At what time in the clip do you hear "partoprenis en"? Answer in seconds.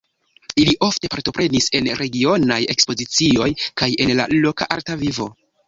1.15-1.91